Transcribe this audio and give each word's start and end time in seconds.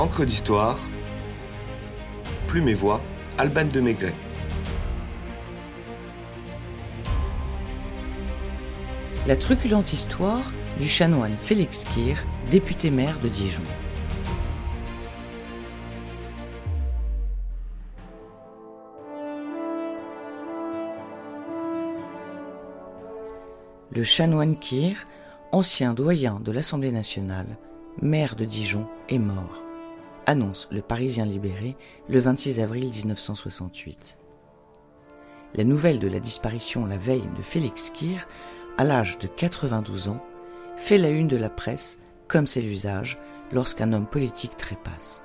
Encre 0.00 0.24
d'histoire, 0.24 0.78
Plume 2.46 2.70
et 2.70 2.74
Voix, 2.74 3.02
Alban 3.36 3.66
de 3.66 3.80
Maigret. 3.80 4.14
La 9.26 9.36
truculente 9.36 9.92
histoire 9.92 10.52
du 10.80 10.88
chanoine 10.88 11.36
Félix 11.42 11.84
Kir, 11.84 12.24
député 12.50 12.90
maire 12.90 13.20
de 13.20 13.28
Dijon. 13.28 13.62
Le 23.94 24.02
chanoine 24.02 24.58
Kir, 24.58 25.06
ancien 25.52 25.92
doyen 25.92 26.40
de 26.40 26.52
l'Assemblée 26.52 26.90
nationale, 26.90 27.58
maire 28.00 28.34
de 28.34 28.46
Dijon, 28.46 28.86
est 29.10 29.18
mort, 29.18 29.62
annonce 30.30 30.68
le 30.70 30.80
Parisien 30.80 31.26
libéré 31.26 31.76
le 32.08 32.20
26 32.20 32.60
avril 32.60 32.88
1968. 32.88 34.16
La 35.56 35.64
nouvelle 35.64 35.98
de 35.98 36.06
la 36.06 36.20
disparition 36.20 36.86
la 36.86 36.96
veille 36.96 37.28
de 37.36 37.42
Félix 37.42 37.90
Kir, 37.90 38.28
à 38.78 38.84
l'âge 38.84 39.18
de 39.18 39.26
92 39.26 40.06
ans, 40.06 40.24
fait 40.76 40.98
la 40.98 41.08
une 41.08 41.26
de 41.26 41.36
la 41.36 41.50
presse, 41.50 41.98
comme 42.28 42.46
c'est 42.46 42.60
l'usage 42.60 43.18
lorsqu'un 43.52 43.92
homme 43.92 44.06
politique 44.06 44.56
trépasse. 44.56 45.24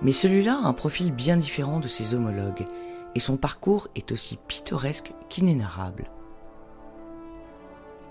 Mais 0.00 0.12
celui-là 0.12 0.54
a 0.54 0.66
un 0.66 0.72
profil 0.72 1.12
bien 1.12 1.36
différent 1.36 1.78
de 1.78 1.88
ses 1.88 2.14
homologues, 2.14 2.66
et 3.14 3.20
son 3.20 3.36
parcours 3.36 3.88
est 3.94 4.10
aussi 4.10 4.38
pittoresque 4.48 5.12
qu'inénarrable. 5.28 6.10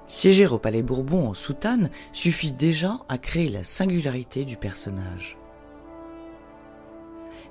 Siéger 0.06 0.46
au 0.46 0.60
Palais 0.60 0.84
Bourbon 0.84 1.30
en 1.30 1.34
soutane 1.34 1.90
suffit 2.14 2.52
déjà 2.52 3.00
à 3.10 3.18
créer 3.18 3.48
la 3.48 3.64
singularité 3.64 4.46
du 4.46 4.58
personnage. 4.58 5.40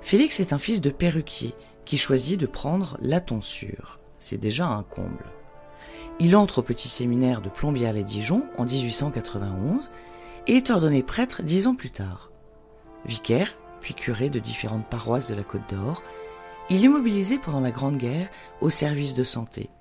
Félix 0.05 0.39
est 0.39 0.53
un 0.53 0.59
fils 0.59 0.81
de 0.81 0.91
perruquier 0.91 1.55
qui 1.83 1.97
choisit 1.97 2.39
de 2.39 2.45
prendre 2.45 2.95
la 3.01 3.19
tonsure. 3.19 3.97
C'est 4.19 4.37
déjà 4.37 4.67
un 4.67 4.83
comble. 4.83 5.25
Il 6.19 6.35
entre 6.35 6.59
au 6.59 6.61
petit 6.61 6.89
séminaire 6.89 7.41
de 7.41 7.49
Plombières-les-Dijon 7.49 8.43
en 8.59 8.65
1891 8.65 9.89
et 10.45 10.57
est 10.57 10.69
ordonné 10.69 11.01
prêtre 11.01 11.41
dix 11.41 11.65
ans 11.65 11.73
plus 11.73 11.89
tard. 11.89 12.29
Vicaire, 13.07 13.57
puis 13.81 13.95
curé 13.95 14.29
de 14.29 14.37
différentes 14.37 14.85
paroisses 14.85 15.27
de 15.27 15.33
la 15.33 15.41
Côte 15.41 15.67
d'Or, 15.71 16.03
il 16.69 16.85
est 16.85 16.87
mobilisé 16.87 17.39
pendant 17.39 17.61
la 17.61 17.71
Grande 17.71 17.97
Guerre 17.97 18.29
au 18.61 18.69
service 18.69 19.15
de 19.15 19.23
santé. 19.23 19.71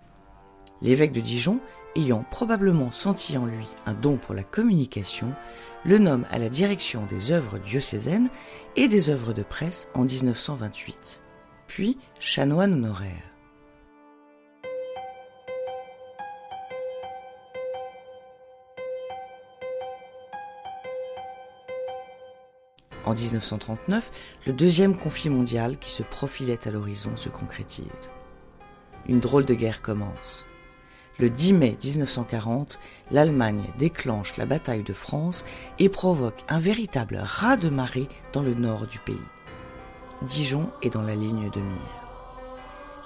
L'évêque 0.83 1.13
de 1.13 1.21
Dijon 1.21 1.61
ayant 1.97 2.25
probablement 2.31 2.91
senti 2.91 3.39
en 3.39 3.47
lui 3.47 3.67
un 3.87 3.95
don 3.95 4.17
pour 4.17 4.35
la 4.35 4.43
communication, 4.43 5.33
le 5.85 5.99
nomme 5.99 6.27
à 6.31 6.39
la 6.39 6.49
direction 6.49 7.07
des 7.07 7.33
œuvres 7.33 7.59
diocésaines 7.59 8.31
et 8.77 8.89
des 8.89 9.11
œuvres 9.11 9.33
de 9.33 9.43
presse 9.43 9.89
en 9.95 10.05
1928, 10.05 11.23
puis 11.67 11.99
chanoine 12.19 12.73
honoraire. 12.73 13.23
En 23.05 23.13
1939, 23.13 24.11
le 24.47 24.53
deuxième 24.55 24.97
conflit 24.97 25.29
mondial 25.29 25.79
qui 25.79 25.91
se 25.91 26.03
profilait 26.03 26.67
à 26.67 26.71
l'horizon 26.71 27.17
se 27.17 27.29
concrétise. 27.29 28.13
Une 29.07 29.21
drôle 29.21 29.45
de 29.45 29.53
guerre 29.53 29.83
commence. 29.83 30.47
Le 31.21 31.31
10 31.31 31.53
mai 31.53 31.79
1940, 31.81 32.81
l'Allemagne 33.13 33.63
déclenche 33.79 34.37
la 34.37 34.47
bataille 34.47 34.83
de 34.83 34.93
France 34.93 35.45
et 35.79 35.89
provoque 35.89 36.43
un 36.49 36.59
véritable 36.59 37.21
raz-de-marée 37.23 38.09
dans 38.33 38.43
le 38.43 38.55
nord 38.55 38.89
du 38.89 38.99
pays. 38.99 39.15
Dijon 40.23 40.71
est 40.83 40.91
dans 40.91 41.03
la 41.03 41.15
ligne 41.15 41.51
de 41.51 41.61
mire. 41.61 42.05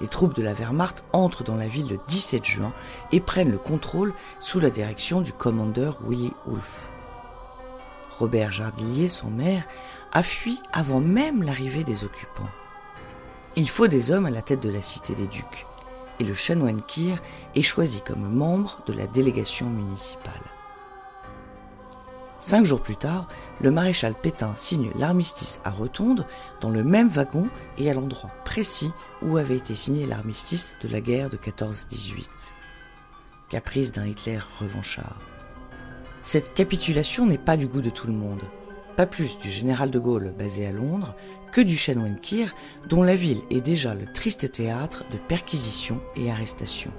Les 0.01 0.09
troupes 0.09 0.35
de 0.35 0.43
la 0.43 0.55
Wehrmacht 0.55 1.05
entrent 1.13 1.45
dans 1.45 1.57
la 1.57 1.69
ville 1.69 1.89
le 1.89 1.99
17 2.09 2.47
juin 2.47 2.73
et 3.13 3.21
prennent 3.21 3.51
le 3.51 3.59
contrôle 3.59 4.15
sous 4.41 4.59
la 4.59 4.71
direction 4.71 5.21
du 5.21 5.35
commandeur 5.35 5.99
Willy 6.09 6.33
Wolf. 6.47 6.91
Robert 8.19 8.53
Jardillier, 8.53 9.09
son 9.09 9.29
maire, 9.29 9.67
a 10.13 10.23
fui 10.23 10.59
avant 10.73 11.01
même 11.01 11.43
l'arrivée 11.43 11.85
des 11.85 12.05
occupants. 12.05 12.49
Il 13.55 13.69
faut 13.69 13.87
des 13.87 14.13
hommes 14.13 14.27
à 14.27 14.31
la 14.31 14.41
tête 14.41 14.63
de 14.63 14.71
la 14.71 14.81
cité 14.81 15.15
des 15.15 15.27
ducs 15.27 15.67
et 16.19 16.25
le 16.25 16.35
chanoine 16.35 16.83
Kir 16.83 17.21
est 17.55 17.63
choisi 17.63 18.01
comme 18.01 18.29
membre 18.29 18.81
de 18.87 18.93
la 18.93 19.07
délégation 19.07 19.69
municipale. 19.71 20.43
Cinq 22.41 22.65
jours 22.65 22.83
plus 22.83 22.97
tard, 22.97 23.27
le 23.61 23.73
maréchal 23.73 24.15
Pétain 24.15 24.55
signe 24.55 24.93
l'armistice 24.97 25.61
à 25.65 25.71
Rotonde 25.71 26.25
dans 26.61 26.71
le 26.71 26.85
même 26.85 27.09
wagon 27.09 27.49
et 27.79 27.91
à 27.91 27.95
l'endroit 27.95 28.31
précis 28.45 28.93
où 29.23 29.37
avait 29.39 29.57
été 29.57 29.75
signé 29.75 30.07
l'armistice 30.07 30.77
de 30.81 30.89
la 30.89 31.01
guerre 31.01 31.31
de 31.31 31.37
14-18. 31.37 32.53
Caprice 33.49 33.91
d'un 33.91 34.07
Hitler 34.07 34.39
revanchard. 34.61 35.19
Cette 36.23 36.55
capitulation 36.55 37.27
n'est 37.27 37.39
pas 37.39 37.57
du 37.57 37.67
goût 37.67 37.81
de 37.81 37.91
tout 37.91 38.07
le 38.07 38.13
monde, 38.13 38.43
pas 38.97 39.07
plus 39.07 39.39
du 39.39 39.51
général 39.51 39.91
de 39.91 39.99
Gaulle 39.99 40.35
basé 40.39 40.67
à 40.67 40.73
Londres 40.73 41.17
que 41.53 41.61
du 41.61 41.77
chanoine 41.77 42.19
Kir, 42.21 42.55
dont 42.89 43.03
la 43.03 43.15
ville 43.15 43.43
est 43.51 43.61
déjà 43.61 43.95
le 43.95 44.11
triste 44.13 44.53
théâtre 44.53 45.05
de 45.11 45.17
perquisitions 45.17 46.01
et 46.17 46.31
arrestations. 46.31 46.93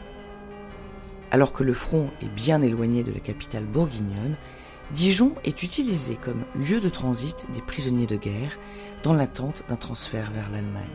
Alors 1.32 1.54
que 1.54 1.64
le 1.64 1.74
front 1.74 2.10
est 2.22 2.30
bien 2.30 2.62
éloigné 2.62 3.04
de 3.04 3.12
la 3.12 3.20
capitale 3.20 3.66
bourguignonne, 3.66 4.36
Dijon 4.92 5.36
est 5.44 5.62
utilisé 5.62 6.16
comme 6.16 6.46
lieu 6.56 6.80
de 6.80 6.90
transit 6.90 7.46
des 7.54 7.62
prisonniers 7.62 8.08
de 8.08 8.16
guerre 8.16 8.58
dans 9.04 9.14
l'attente 9.14 9.64
d'un 9.70 9.76
transfert 9.76 10.32
vers 10.32 10.50
l'Allemagne. 10.50 10.88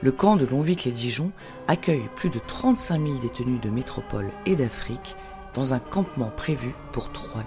Le 0.00 0.12
camp 0.12 0.36
de 0.36 0.46
Longvic-les-Dijon 0.46 1.32
accueille 1.66 2.08
plus 2.14 2.30
de 2.30 2.38
35 2.38 3.02
000 3.02 3.18
détenus 3.18 3.60
de 3.60 3.70
métropole 3.70 4.30
et 4.46 4.54
d'Afrique 4.54 5.16
dans 5.54 5.74
un 5.74 5.78
campement 5.78 6.30
prévu 6.30 6.74
pour 6.92 7.10
3 7.10 7.42
000. 7.42 7.46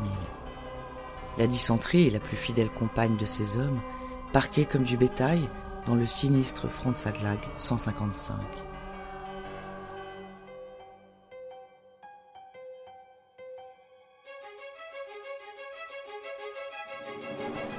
La 1.37 1.47
dysenterie 1.47 2.07
est 2.07 2.11
la 2.11 2.19
plus 2.19 2.35
fidèle 2.35 2.69
compagne 2.69 3.16
de 3.16 3.25
ces 3.25 3.57
hommes 3.57 3.79
parqués 4.33 4.65
comme 4.65 4.83
du 4.83 4.97
bétail 4.97 5.47
dans 5.85 5.95
le 5.95 6.05
sinistre 6.05 6.67
Frontsadlag 6.67 7.39
155. 7.55 8.35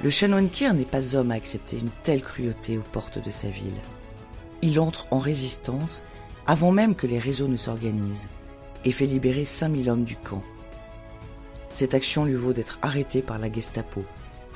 Le 0.01 0.09
chanoine 0.09 0.49
Kier 0.49 0.73
n'est 0.73 0.85
pas 0.85 1.15
homme 1.15 1.31
à 1.31 1.35
accepter 1.35 1.77
une 1.77 1.89
telle 2.03 2.23
cruauté 2.23 2.77
aux 2.77 2.83
portes 2.93 3.23
de 3.23 3.31
sa 3.31 3.49
ville. 3.49 3.81
Il 4.61 4.79
entre 4.79 5.07
en 5.11 5.19
résistance 5.19 6.03
avant 6.47 6.71
même 6.71 6.95
que 6.95 7.05
les 7.05 7.19
réseaux 7.19 7.47
ne 7.47 7.57
s'organisent 7.57 8.29
et 8.85 8.91
fait 8.91 9.05
libérer 9.05 9.45
5000 9.45 9.89
hommes 9.89 10.05
du 10.05 10.15
camp. 10.15 10.41
Cette 11.73 11.93
action 11.93 12.25
lui 12.25 12.35
vaut 12.35 12.53
d'être 12.53 12.79
arrêté 12.81 13.21
par 13.21 13.37
la 13.37 13.51
Gestapo, 13.51 14.03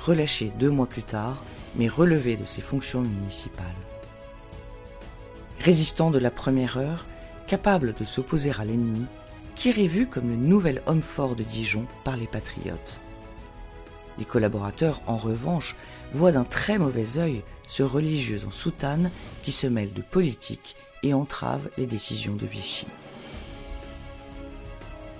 relâché 0.05 0.51
deux 0.59 0.69
mois 0.69 0.87
plus 0.87 1.03
tard 1.03 1.43
mais 1.75 1.87
relevé 1.87 2.35
de 2.35 2.45
ses 2.45 2.61
fonctions 2.61 3.01
municipales. 3.01 3.65
Résistant 5.59 6.11
de 6.11 6.19
la 6.19 6.31
première 6.31 6.77
heure, 6.77 7.05
capable 7.47 7.93
de 7.93 8.05
s'opposer 8.05 8.51
à 8.59 8.65
l'ennemi, 8.65 9.05
qui 9.55 9.69
est 9.69 9.87
vu 9.87 10.07
comme 10.07 10.29
le 10.29 10.35
nouvel 10.35 10.81
homme 10.85 11.01
fort 11.01 11.35
de 11.35 11.43
Dijon 11.43 11.85
par 12.03 12.17
les 12.17 12.27
patriotes. 12.27 12.99
Les 14.17 14.25
collaborateurs, 14.25 15.01
en 15.07 15.17
revanche, 15.17 15.75
voient 16.11 16.31
d'un 16.31 16.43
très 16.43 16.77
mauvais 16.77 17.17
œil 17.17 17.43
ce 17.67 17.81
religieux 17.81 18.41
en 18.45 18.51
soutane 18.51 19.09
qui 19.41 19.51
se 19.51 19.67
mêle 19.67 19.93
de 19.93 20.01
politique 20.01 20.75
et 21.01 21.13
entrave 21.13 21.69
les 21.77 21.87
décisions 21.87 22.35
de 22.35 22.45
Vichy. 22.45 22.87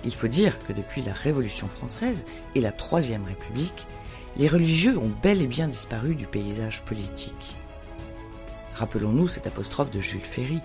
Il 0.04 0.14
faut 0.14 0.28
dire 0.28 0.58
que 0.64 0.72
depuis 0.72 1.02
la 1.02 1.14
Révolution 1.14 1.66
française 1.66 2.26
et 2.54 2.60
la 2.60 2.72
Troisième 2.72 3.24
République, 3.24 3.86
les 4.36 4.48
religieux 4.48 4.98
ont 4.98 5.12
bel 5.22 5.42
et 5.42 5.46
bien 5.46 5.68
disparu 5.68 6.14
du 6.14 6.26
paysage 6.26 6.82
politique. 6.82 7.56
Rappelons-nous 8.74 9.28
cette 9.28 9.46
apostrophe 9.46 9.90
de 9.90 10.00
Jules 10.00 10.20
Ferry. 10.20 10.60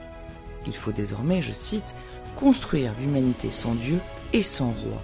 Il 0.66 0.76
faut 0.76 0.92
désormais, 0.92 1.42
je 1.42 1.54
cite, 1.54 1.96
construire 2.36 2.94
l'humanité 3.00 3.52
sans 3.52 3.76
Dieu 3.76 4.00
et 4.34 4.42
sans 4.42 4.72
roi. 4.72 5.02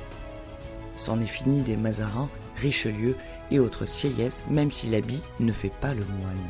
C'en 0.96 1.20
est 1.22 1.28
fini 1.28 1.62
des 1.62 1.76
Mazarins, 1.76 2.30
Richelieu 2.58 3.16
et 3.52 3.60
autres 3.60 3.86
Sieyès, 3.86 4.46
même 4.50 4.72
si 4.72 4.88
l'habit 4.88 5.22
ne 5.40 5.54
fait 5.54 5.72
pas 5.82 5.94
le 5.94 6.06
moine. 6.06 6.50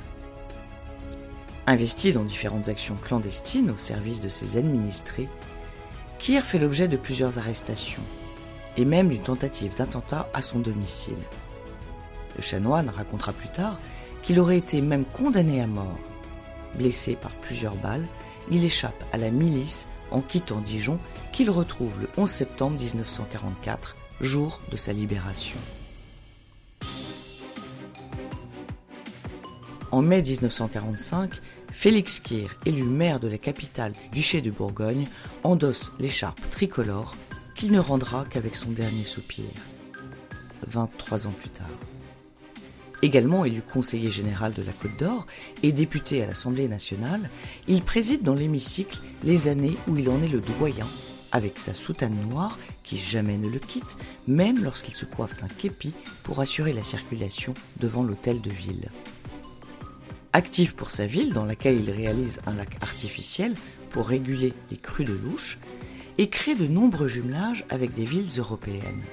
Investi 1.68 2.14
dans 2.14 2.24
différentes 2.24 2.70
actions 2.70 2.96
clandestines 2.96 3.72
au 3.72 3.78
service 3.78 4.22
de 4.22 4.30
ses 4.30 4.58
administrés, 4.58 5.28
Kier 6.20 6.42
fait 6.42 6.60
l'objet 6.60 6.88
de 6.88 6.96
plusieurs 6.96 7.40
arrestations 7.40 8.04
et 8.78 8.86
même 8.86 9.10
d'une 9.10 9.24
tentative 9.24 9.74
d'attentat 9.74 10.30
à 10.34 10.42
son 10.42 10.60
domicile. 10.60 11.18
Le 12.36 12.42
chanoine 12.42 12.90
racontera 12.90 13.34
plus 13.34 13.50
tard 13.50 13.80
qu'il 14.22 14.40
aurait 14.40 14.58
été 14.58 14.82
même 14.82 15.06
condamné 15.06 15.62
à 15.62 15.68
mort. 15.68 15.98
Blessé 16.78 17.16
par 17.16 17.32
plusieurs 17.32 17.76
balles, 17.76 18.06
il 18.52 18.66
échappe 18.66 19.04
à 19.14 19.18
la 19.18 19.32
milice 19.32 19.88
en 20.12 20.22
quittant 20.22 20.62
Dijon 20.62 21.00
qu'il 21.32 21.50
retrouve 21.50 22.02
le 22.02 22.10
11 22.18 22.30
septembre 22.30 22.80
1944, 22.80 23.96
jour 24.22 24.62
de 24.72 24.78
sa 24.78 24.94
libération. 24.94 25.60
En 29.92 30.02
mai 30.02 30.22
1945, 30.22 31.32
Félix 31.72 32.20
Kir, 32.20 32.56
élu 32.66 32.84
maire 32.84 33.20
de 33.20 33.28
la 33.28 33.38
capitale 33.38 33.94
du 33.94 34.10
duché 34.10 34.42
de 34.42 34.52
Bourgogne, 34.52 35.08
endosse 35.44 35.94
l'écharpe 36.00 36.42
tricolore 36.50 37.16
qu'il 37.56 37.72
ne 37.72 37.80
rendra 37.80 38.26
qu'avec 38.30 38.56
son 38.56 38.72
dernier 38.72 39.04
soupir. 39.04 39.46
23 40.68 41.28
ans 41.28 41.34
plus 41.40 41.50
tard. 41.50 41.70
Également 43.02 43.46
élu 43.46 43.62
conseiller 43.62 44.10
général 44.10 44.54
de 44.54 44.64
la 44.64 44.72
Côte 44.72 44.98
d'Or 44.98 45.26
et 45.64 45.72
député 45.72 46.24
à 46.24 46.28
l'Assemblée 46.28 46.68
nationale, 46.68 47.30
il 47.68 47.82
préside 47.82 48.24
dans 48.24 48.36
l'hémicycle 48.36 49.00
les 49.24 49.48
années 49.48 49.78
où 49.88 49.98
il 49.98 50.10
en 50.10 50.22
est 50.24 50.28
le 50.28 50.42
doyen, 50.42 50.88
avec 51.32 51.60
sa 51.60 51.74
soutane 51.74 52.18
noire 52.30 52.58
qui 52.84 52.98
jamais 52.98 53.38
ne 53.38 53.50
le 53.50 53.60
quitte, 53.60 53.98
même 54.28 54.64
lorsqu'il 54.64 54.96
se 54.96 55.06
coiffe 55.06 55.38
d'un 55.38 55.48
képi 55.48 55.94
pour 56.24 56.40
assurer 56.40 56.74
la 56.74 56.84
circulation 56.84 57.54
devant 57.80 58.04
l'hôtel 58.04 58.42
de 58.42 58.50
ville. 58.50 58.90
Actif 60.34 60.76
pour 60.76 60.92
sa 60.92 61.06
ville, 61.06 61.34
dans 61.34 61.46
laquelle 61.46 61.80
il 61.80 61.92
réalise 61.92 62.40
un 62.46 62.56
lac 62.56 62.78
artificiel 62.82 63.54
pour 63.90 64.08
réguler 64.08 64.54
les 64.72 64.78
crues 64.78 65.06
de 65.06 65.14
louche, 65.14 65.58
et 66.18 66.30
crée 66.30 66.56
de 66.56 66.68
nombreux 66.68 67.08
jumelages 67.08 67.66
avec 67.70 67.94
des 67.94 68.06
villes 68.06 68.38
européennes. 68.38 69.04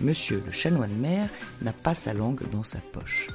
Monsieur 0.00 0.42
le 0.46 0.50
chanoine 0.50 0.96
maire 0.96 1.28
n'a 1.60 1.74
pas 1.74 1.92
sa 1.92 2.14
langue 2.14 2.48
dans 2.50 2.64
sa 2.64 2.78
poche. 2.78 3.28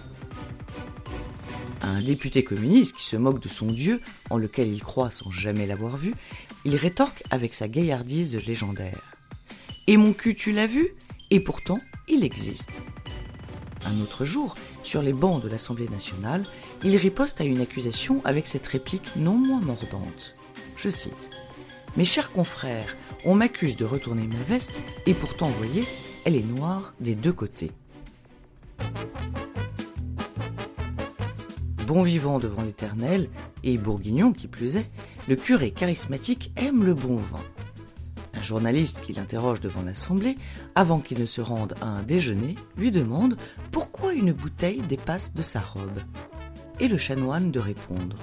un 1.83 2.01
député 2.01 2.43
communiste 2.43 2.95
qui 2.95 3.05
se 3.05 3.15
moque 3.15 3.39
de 3.39 3.49
son 3.49 3.71
Dieu, 3.71 4.01
en 4.31 4.37
lequel 4.37 4.67
il 4.69 4.81
croit 4.81 5.11
sans 5.11 5.29
jamais 5.29 5.67
l'avoir 5.67 5.97
vu, 5.97 6.15
il 6.63 6.75
rétorque 6.75 7.23
avec 7.29 7.53
sa 7.53 7.67
gaillardise 7.67 8.35
légendaire. 8.47 9.15
Et 9.85 9.97
mon 9.97 10.13
cul, 10.13 10.33
tu 10.33 10.51
l'as 10.51 10.65
vu? 10.65 10.89
Et 11.29 11.39
pourtant, 11.39 11.79
il 12.07 12.23
existe. 12.23 12.81
Un 13.85 14.01
autre 14.01 14.25
jour, 14.25 14.55
sur 14.81 15.03
les 15.03 15.13
bancs 15.13 15.43
de 15.43 15.47
l'Assemblée 15.47 15.89
nationale, 15.89 16.43
il 16.83 16.97
riposte 16.97 17.39
à 17.39 17.43
une 17.43 17.61
accusation 17.61 18.21
avec 18.25 18.47
cette 18.47 18.65
réplique 18.65 19.15
non 19.15 19.35
moins 19.35 19.61
mordante. 19.61 20.35
Je 20.75 20.89
cite 20.89 21.29
Mes 21.95 22.05
chers 22.05 22.31
confrères, 22.31 22.97
on 23.23 23.35
m'accuse 23.35 23.77
de 23.77 23.85
retourner 23.85 24.25
ma 24.25 24.43
veste, 24.47 24.81
et 25.05 25.13
pourtant, 25.13 25.49
voyez, 25.49 25.83
elle 26.25 26.35
est 26.35 26.43
noire 26.43 26.93
des 26.99 27.15
deux 27.15 27.31
côtés. 27.31 27.71
Bon 31.87 32.01
vivant 32.01 32.39
devant 32.39 32.63
l'Éternel, 32.63 33.29
et 33.63 33.77
bourguignon 33.77 34.33
qui 34.33 34.47
plus 34.47 34.75
est, 34.75 34.89
le 35.29 35.35
curé 35.35 35.69
charismatique 35.69 36.51
aime 36.55 36.83
le 36.83 36.95
bon 36.95 37.17
vin. 37.17 37.43
Un 38.33 38.41
journaliste 38.41 39.01
qui 39.01 39.13
l'interroge 39.13 39.61
devant 39.61 39.83
l'Assemblée, 39.83 40.35
avant 40.73 40.99
qu'il 40.99 41.19
ne 41.19 41.27
se 41.27 41.41
rende 41.41 41.75
à 41.79 41.85
un 41.85 42.01
déjeuner, 42.01 42.55
lui 42.75 42.89
demande 42.89 43.37
pourquoi 43.71 44.13
une 44.13 44.33
bouteille 44.33 44.81
dépasse 44.81 45.35
de 45.35 45.43
sa 45.43 45.61
robe. 45.61 45.99
Et 46.79 46.87
le 46.87 46.97
chanoine 46.97 47.51
de 47.51 47.59
répondre 47.59 48.17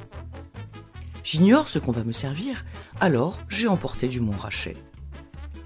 J'ignore 1.23 1.69
ce 1.69 1.79
qu'on 1.79 1.93
va 1.93 2.03
me 2.03 2.13
servir, 2.13 2.65
alors 3.01 3.39
j'ai 3.49 3.69
emporté 3.69 4.09
du 4.09 4.21
Montrachet. 4.21 4.75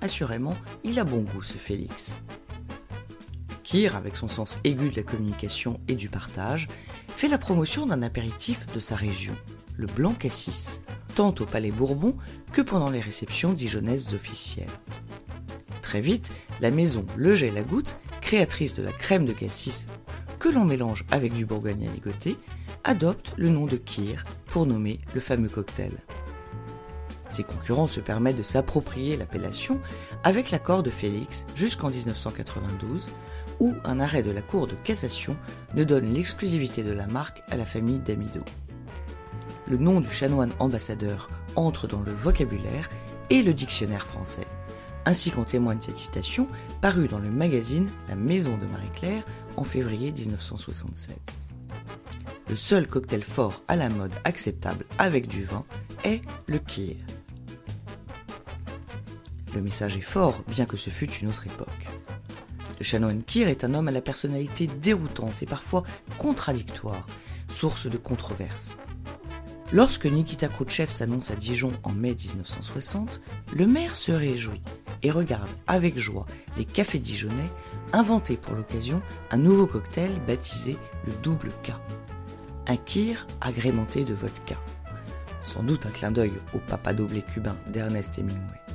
Assurément, 0.00 0.54
il 0.84 0.98
a 0.98 1.04
bon 1.04 1.22
goût 1.22 1.42
ce 1.42 1.58
Félix. 1.58 2.16
Kir, 3.64 3.96
avec 3.96 4.16
son 4.16 4.28
sens 4.28 4.58
aigu 4.64 4.90
de 4.90 4.96
la 4.96 5.02
communication 5.02 5.80
et 5.88 5.94
du 5.94 6.08
partage, 6.08 6.68
fait 7.08 7.28
la 7.28 7.38
promotion 7.38 7.86
d'un 7.86 8.02
apéritif 8.02 8.66
de 8.72 8.78
sa 8.80 8.94
région, 8.94 9.34
le 9.76 9.86
blanc 9.86 10.12
cassis, 10.12 10.82
tant 11.14 11.34
au 11.40 11.46
Palais 11.46 11.70
Bourbon 11.70 12.16
que 12.52 12.62
pendant 12.62 12.90
les 12.90 13.00
réceptions 13.00 13.52
dijonnaises 13.52 14.14
officielles. 14.14 14.66
Très 15.82 16.00
vite, 16.00 16.30
la 16.60 16.70
maison 16.70 17.06
Le 17.16 17.34
Jet 17.34 17.50
la 17.50 17.62
créatrice 18.20 18.74
de 18.74 18.82
la 18.82 18.92
crème 18.92 19.24
de 19.24 19.32
cassis 19.32 19.86
que 20.38 20.48
l'on 20.48 20.64
mélange 20.64 21.04
avec 21.10 21.32
du 21.32 21.46
bourgogne 21.46 21.88
à 21.88 21.92
ligoter, 21.92 22.36
adopte 22.84 23.32
le 23.36 23.48
nom 23.48 23.66
de 23.66 23.76
Kir 23.76 24.24
pour 24.46 24.66
nommer 24.66 25.00
le 25.14 25.20
fameux 25.20 25.48
cocktail. 25.48 25.92
Ses 27.36 27.44
concurrents 27.44 27.86
se 27.86 28.00
permettent 28.00 28.38
de 28.38 28.42
s'approprier 28.42 29.18
l'appellation 29.18 29.78
avec 30.24 30.50
l'accord 30.50 30.82
de 30.82 30.88
Félix 30.88 31.44
jusqu'en 31.54 31.90
1992, 31.90 33.08
où 33.60 33.74
un 33.84 34.00
arrêt 34.00 34.22
de 34.22 34.30
la 34.30 34.40
Cour 34.40 34.66
de 34.66 34.72
cassation 34.72 35.36
ne 35.74 35.84
donne 35.84 36.14
l'exclusivité 36.14 36.82
de 36.82 36.92
la 36.92 37.06
marque 37.06 37.42
à 37.50 37.56
la 37.56 37.66
famille 37.66 37.98
d'Amido. 37.98 38.40
Le 39.68 39.76
nom 39.76 40.00
du 40.00 40.10
chanoine 40.10 40.54
ambassadeur 40.60 41.28
entre 41.56 41.86
dans 41.86 42.00
le 42.00 42.14
vocabulaire 42.14 42.88
et 43.28 43.42
le 43.42 43.52
dictionnaire 43.52 44.06
français, 44.06 44.46
ainsi 45.04 45.30
qu'en 45.30 45.44
témoigne 45.44 45.82
cette 45.82 45.98
citation 45.98 46.48
parue 46.80 47.06
dans 47.06 47.18
le 47.18 47.30
magazine 47.30 47.90
La 48.08 48.16
Maison 48.16 48.56
de 48.56 48.64
Marie-Claire 48.64 49.24
en 49.58 49.64
février 49.64 50.10
1967. 50.10 51.18
Le 52.48 52.56
seul 52.56 52.86
cocktail 52.86 53.22
fort 53.22 53.62
à 53.68 53.76
la 53.76 53.90
mode 53.90 54.14
acceptable 54.24 54.86
avec 54.98 55.28
du 55.28 55.44
vin 55.44 55.64
est 56.02 56.22
le 56.46 56.58
kir. 56.60 56.96
Le 59.56 59.62
message 59.62 59.96
est 59.96 60.02
fort, 60.02 60.42
bien 60.48 60.66
que 60.66 60.76
ce 60.76 60.90
fût 60.90 61.10
une 61.10 61.28
autre 61.28 61.46
époque. 61.46 61.88
Le 62.78 62.84
chanoine 62.84 63.22
Kir 63.22 63.48
est 63.48 63.64
un 63.64 63.72
homme 63.72 63.88
à 63.88 63.90
la 63.90 64.02
personnalité 64.02 64.66
déroutante 64.66 65.42
et 65.42 65.46
parfois 65.46 65.82
contradictoire, 66.18 67.06
source 67.48 67.86
de 67.86 67.96
controverses. 67.96 68.76
Lorsque 69.72 70.04
Nikita 70.04 70.48
Khrouchtchev 70.48 70.92
s'annonce 70.92 71.30
à 71.30 71.36
Dijon 71.36 71.72
en 71.84 71.92
mai 71.92 72.14
1960, 72.14 73.22
le 73.54 73.66
maire 73.66 73.96
se 73.96 74.12
réjouit 74.12 74.60
et 75.02 75.10
regarde 75.10 75.48
avec 75.66 75.98
joie 75.98 76.26
les 76.58 76.66
cafés 76.66 76.98
dijonnais 76.98 77.50
inventer 77.94 78.36
pour 78.36 78.56
l'occasion 78.56 79.00
un 79.30 79.38
nouveau 79.38 79.66
cocktail 79.66 80.20
baptisé 80.26 80.76
le 81.06 81.14
double 81.22 81.48
K. 81.62 81.72
Un 82.66 82.76
kir 82.76 83.26
agrémenté 83.40 84.04
de 84.04 84.12
vodka. 84.12 84.56
Sans 85.40 85.62
doute 85.62 85.86
un 85.86 85.90
clin 85.90 86.10
d'œil 86.10 86.34
au 86.52 86.58
papadoblé 86.58 87.22
cubain 87.22 87.56
d'Ernest 87.72 88.18
Hemingway. 88.18 88.65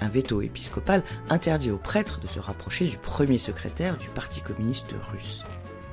Un 0.00 0.08
veto 0.08 0.42
épiscopal 0.42 1.02
interdit 1.30 1.70
aux 1.70 1.78
prêtres 1.78 2.20
de 2.20 2.26
se 2.26 2.40
rapprocher 2.40 2.86
du 2.86 2.98
premier 2.98 3.38
secrétaire 3.38 3.96
du 3.96 4.08
Parti 4.08 4.40
communiste 4.40 4.94
russe, 5.10 5.44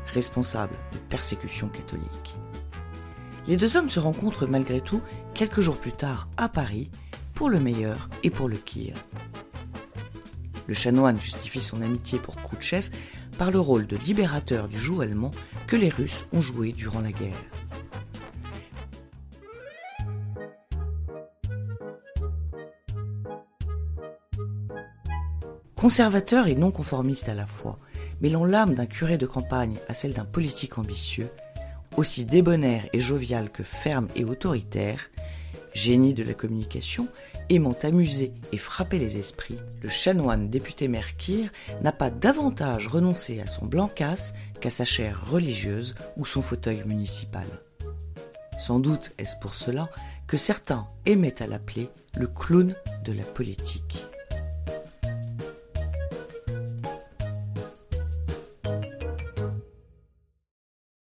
responsable 0.08 0.74
de 0.92 0.98
persécutions 1.10 1.70
catholiques. 1.70 2.36
Les 3.48 3.58
deux 3.58 3.78
hommes 3.78 3.90
se 3.90 4.00
rencontrent 4.00 4.48
malgré 4.48 4.82
tout 4.82 5.02
quelques 5.34 5.62
jours 5.62 5.78
plus 5.78 5.92
tard 5.92 6.28
à 6.38 6.50
Paris, 6.50 6.90
pour 7.34 7.50
le 7.50 7.60
meilleur 7.60 8.08
et 8.22 8.30
pour 8.30 8.48
le 8.48 8.56
pire. 8.56 8.96
Le 10.68 10.76
chanoine 10.76 11.20
justifie 11.20 11.60
son 11.60 11.82
amitié 11.82 12.20
pour 12.20 12.36
Khrouchtchev 12.36 12.88
par 13.40 13.50
le 13.50 13.60
rôle 13.60 13.88
de 13.88 13.98
libérateur 13.98 14.68
du 14.68 14.80
joug 14.80 15.02
allemand 15.02 15.32
que 15.66 15.76
les 15.76 15.90
Russes 15.90 16.26
ont 16.34 16.42
joué 16.42 16.72
durant 16.72 17.02
la 17.02 17.12
guerre. 17.12 17.34
Conservateur 25.82 26.46
et 26.46 26.54
non 26.54 26.70
conformiste 26.70 27.28
à 27.28 27.34
la 27.34 27.48
fois, 27.48 27.80
mêlant 28.22 28.46
l'âme 28.46 28.76
d'un 28.76 28.86
curé 28.86 29.18
de 29.18 29.26
campagne 29.26 29.80
à 29.90 29.96
celle 29.96 30.14
d'un 30.14 30.26
politique 30.26 30.78
ambitieux, 30.78 31.32
aussi 31.98 32.24
débonnaire 32.24 32.86
et 32.94 33.00
jovial 33.00 33.50
que 33.50 33.64
ferme 33.64 34.08
et 34.16 34.24
autoritaire, 34.24 35.10
génie 35.74 36.14
de 36.14 36.22
la 36.22 36.36
communication, 36.36 37.08
aimant 37.50 37.76
amuser 37.82 38.32
et 38.52 38.58
frapper 38.58 39.00
les 39.00 39.18
esprits, 39.18 39.58
le 39.82 39.90
chanoine 39.90 40.52
député 40.52 40.88
Merkir 40.88 41.50
n'a 41.82 41.92
pas 41.92 42.12
davantage 42.12 42.86
renoncé 42.86 43.42
à 43.42 43.48
son 43.48 43.66
blanc 43.66 43.88
casse 43.88 44.36
qu'à 44.60 44.70
sa 44.70 44.86
chair 44.86 45.32
religieuse 45.32 45.96
ou 46.16 46.26
son 46.26 46.44
fauteuil 46.44 46.84
municipal. 46.86 47.48
Sans 48.60 48.78
doute 48.78 49.14
est-ce 49.18 49.36
pour 49.36 49.56
cela 49.56 49.90
que 50.28 50.38
certains 50.38 50.86
aimaient 51.08 51.42
à 51.42 51.48
l'appeler 51.48 51.90
le 52.14 52.28
clown 52.28 52.76
de 53.04 53.14
la 53.14 53.24
politique. 53.24 54.06